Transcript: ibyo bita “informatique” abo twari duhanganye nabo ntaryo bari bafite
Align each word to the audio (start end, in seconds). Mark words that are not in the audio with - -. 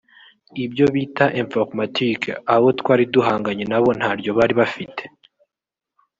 ibyo 0.65 0.85
bita 0.93 1.25
“informatique” 1.41 2.29
abo 2.53 2.67
twari 2.79 3.03
duhanganye 3.13 3.63
nabo 3.71 3.89
ntaryo 3.99 4.31
bari 4.37 4.53
bafite 4.59 5.03